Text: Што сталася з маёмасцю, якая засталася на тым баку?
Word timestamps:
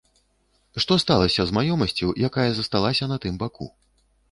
Што 0.85 0.97
сталася 1.03 1.41
з 1.51 1.57
маёмасцю, 1.59 2.07
якая 2.31 2.49
засталася 2.63 3.11
на 3.15 3.23
тым 3.27 3.33
баку? 3.45 3.71